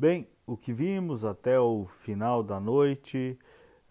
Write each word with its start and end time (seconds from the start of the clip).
Bem, 0.00 0.28
o 0.46 0.56
que 0.56 0.72
vimos 0.72 1.24
até 1.24 1.58
o 1.58 1.84
final 1.84 2.40
da 2.40 2.60
noite 2.60 3.36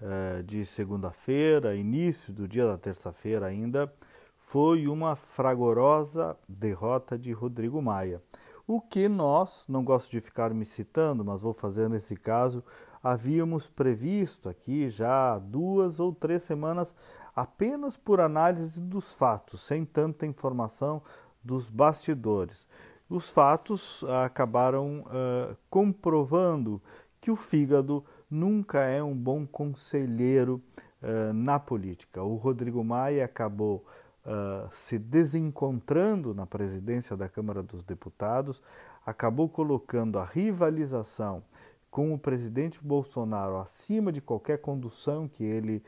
eh, 0.02 0.42
de 0.42 0.66
segunda-feira, 0.66 1.76
início 1.76 2.32
do 2.32 2.48
dia 2.48 2.66
da 2.66 2.78
terça-feira 2.78 3.46
ainda, 3.46 3.94
foi 4.38 4.88
uma 4.88 5.18
fragorosa 5.18 6.38
derrota 6.48 7.20
de 7.20 7.34
Rodrigo 7.34 7.82
Maia. 7.82 8.24
O 8.66 8.80
que 8.80 9.10
nós, 9.10 9.66
não 9.68 9.84
gosto 9.84 10.10
de 10.10 10.22
ficar 10.22 10.54
me 10.54 10.66
citando, 10.66 11.26
mas 11.26 11.42
vou 11.42 11.54
fazer 11.54 11.90
nesse 11.90 12.16
caso, 12.16 12.64
havíamos 13.04 13.68
previsto 13.68 14.48
aqui 14.48 14.90
já 14.90 15.38
duas 15.38 16.00
ou 16.00 16.16
três 16.16 16.44
semanas 16.44 16.96
apenas 17.36 17.98
por 17.98 18.22
análise 18.22 18.80
dos 18.80 19.14
fatos, 19.14 19.60
sem 19.60 19.84
tanta 19.84 20.26
informação 20.26 21.04
dos 21.44 21.70
bastidores. 21.70 22.66
Os 23.10 23.30
fatos 23.30 24.04
acabaram 24.26 25.00
uh, 25.00 25.56
comprovando 25.70 26.82
que 27.22 27.32
o 27.32 27.38
fígado 27.38 28.04
nunca 28.30 28.82
é 28.82 29.02
um 29.02 29.16
bom 29.16 29.48
conselheiro 29.48 30.62
uh, 31.02 31.32
na 31.34 31.58
política. 31.58 32.22
O 32.22 32.36
Rodrigo 32.36 32.84
Maia 32.84 33.24
acabou 33.24 33.86
uh, 34.26 34.70
se 34.74 35.00
desencontrando 35.00 36.34
na 36.34 36.46
presidência 36.46 37.16
da 37.16 37.30
Câmara 37.30 37.64
dos 37.64 37.82
Deputados, 37.82 38.62
acabou 39.06 39.48
colocando 39.48 40.20
a 40.20 40.26
rivalização 40.26 41.42
com 41.90 42.14
o 42.14 42.20
presidente 42.20 42.84
Bolsonaro 42.84 43.56
acima 43.56 44.12
de 44.12 44.20
qualquer 44.20 44.58
condução 44.58 45.30
que 45.30 45.44
ele 45.44 45.82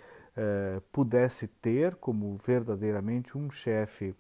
pudesse 0.94 1.48
ter 1.48 1.96
como 1.96 2.38
verdadeiramente 2.38 3.38
um 3.38 3.52
chefe 3.52 4.16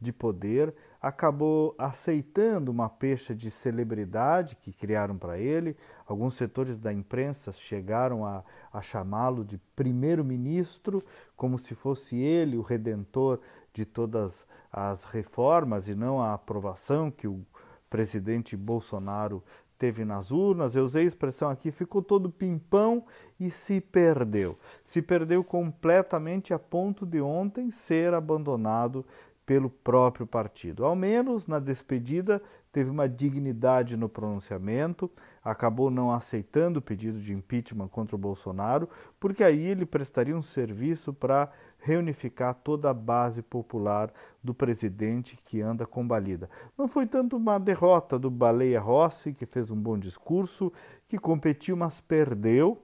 de 0.00 0.12
poder, 0.12 0.74
acabou 1.00 1.74
aceitando 1.78 2.70
uma 2.70 2.88
pecha 2.88 3.34
de 3.34 3.50
celebridade 3.50 4.56
que 4.56 4.72
criaram 4.72 5.16
para 5.16 5.38
ele. 5.38 5.76
Alguns 6.06 6.34
setores 6.34 6.76
da 6.76 6.92
imprensa 6.92 7.52
chegaram 7.52 8.24
a, 8.24 8.44
a 8.72 8.82
chamá-lo 8.82 9.44
de 9.44 9.58
primeiro-ministro, 9.74 11.02
como 11.36 11.58
se 11.58 11.74
fosse 11.74 12.16
ele 12.16 12.58
o 12.58 12.62
redentor 12.62 13.40
de 13.72 13.84
todas 13.84 14.46
as 14.70 15.04
reformas 15.04 15.88
e 15.88 15.94
não 15.94 16.20
a 16.20 16.34
aprovação 16.34 17.10
que 17.10 17.26
o 17.26 17.44
presidente 17.88 18.56
Bolsonaro 18.56 19.42
teve 19.80 20.04
nas 20.04 20.30
urnas. 20.30 20.76
Eu 20.76 20.84
usei 20.84 21.04
a 21.04 21.08
expressão 21.08 21.48
aqui, 21.48 21.70
ficou 21.70 22.02
todo 22.02 22.30
pimpão 22.30 23.02
e 23.38 23.50
se 23.50 23.80
perdeu. 23.80 24.58
Se 24.84 25.00
perdeu 25.00 25.42
completamente 25.42 26.52
a 26.52 26.58
ponto 26.58 27.06
de 27.06 27.20
ontem 27.22 27.70
ser 27.70 28.12
abandonado 28.12 29.04
pelo 29.50 29.68
próprio 29.68 30.28
partido. 30.28 30.84
Ao 30.84 30.94
menos 30.94 31.48
na 31.48 31.58
despedida 31.58 32.40
teve 32.70 32.88
uma 32.88 33.08
dignidade 33.08 33.96
no 33.96 34.08
pronunciamento, 34.08 35.10
acabou 35.42 35.90
não 35.90 36.12
aceitando 36.12 36.78
o 36.78 36.82
pedido 36.82 37.18
de 37.18 37.32
impeachment 37.32 37.88
contra 37.88 38.14
o 38.14 38.18
Bolsonaro, 38.18 38.88
porque 39.18 39.42
aí 39.42 39.66
ele 39.66 39.84
prestaria 39.84 40.36
um 40.36 40.40
serviço 40.40 41.12
para 41.12 41.50
reunificar 41.80 42.54
toda 42.62 42.90
a 42.90 42.94
base 42.94 43.42
popular 43.42 44.12
do 44.40 44.54
presidente 44.54 45.36
que 45.44 45.60
anda 45.60 45.84
combalida. 45.84 46.48
Não 46.78 46.86
foi 46.86 47.04
tanto 47.04 47.36
uma 47.36 47.58
derrota 47.58 48.20
do 48.20 48.30
Baleia 48.30 48.78
Rossi, 48.78 49.32
que 49.32 49.46
fez 49.46 49.68
um 49.68 49.76
bom 49.76 49.98
discurso, 49.98 50.72
que 51.08 51.18
competiu, 51.18 51.76
mas 51.76 52.00
perdeu, 52.00 52.80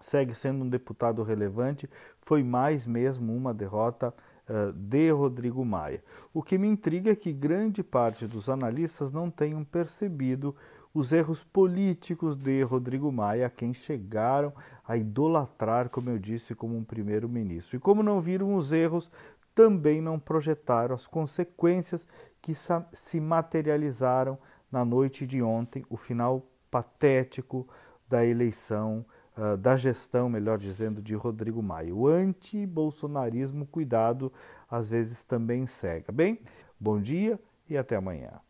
segue 0.00 0.32
sendo 0.32 0.64
um 0.64 0.68
deputado 0.70 1.22
relevante, 1.22 1.86
foi 2.22 2.42
mais 2.42 2.86
mesmo 2.86 3.36
uma 3.36 3.52
derrota 3.52 4.14
de 4.74 5.10
Rodrigo 5.10 5.64
Maia. 5.64 6.02
O 6.32 6.42
que 6.42 6.56
me 6.56 6.68
intriga 6.68 7.10
é 7.10 7.16
que 7.16 7.32
grande 7.32 7.82
parte 7.82 8.26
dos 8.26 8.48
analistas 8.48 9.10
não 9.10 9.30
tenham 9.30 9.64
percebido 9.64 10.54
os 10.94 11.12
erros 11.12 11.44
políticos 11.44 12.34
de 12.34 12.62
Rodrigo 12.62 13.12
Maia, 13.12 13.46
a 13.46 13.50
quem 13.50 13.74
chegaram 13.74 14.52
a 14.86 14.96
idolatrar, 14.96 15.90
como 15.90 16.08
eu 16.08 16.18
disse, 16.18 16.54
como 16.54 16.76
um 16.76 16.84
primeiro-ministro. 16.84 17.76
E 17.76 17.80
como 17.80 18.02
não 18.02 18.20
viram 18.20 18.54
os 18.54 18.72
erros, 18.72 19.10
também 19.54 20.00
não 20.00 20.18
projetaram 20.18 20.94
as 20.94 21.06
consequências 21.06 22.06
que 22.40 22.54
se 22.92 23.20
materializaram 23.20 24.38
na 24.70 24.84
noite 24.84 25.26
de 25.26 25.42
ontem, 25.42 25.84
o 25.90 25.96
final 25.96 26.46
patético 26.70 27.68
da 28.08 28.24
eleição 28.24 29.04
ah, 29.36 29.56
da 29.56 29.76
gestão, 29.76 30.28
melhor 30.28 30.58
dizendo, 30.58 31.02
de 31.02 31.14
Rodrigo 31.14 31.62
Maia. 31.62 31.94
O 31.94 32.06
anti-bolsonarismo, 32.08 33.66
cuidado, 33.66 34.32
às 34.70 34.88
vezes 34.88 35.24
também 35.24 35.66
cega. 35.66 36.10
Bem, 36.12 36.40
bom 36.80 37.00
dia 37.00 37.38
e 37.68 37.76
até 37.76 37.96
amanhã. 37.96 38.40